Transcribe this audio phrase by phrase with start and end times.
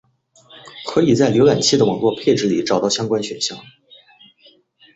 [0.87, 3.59] 可以在浏览器的网络配置里找到相关选项。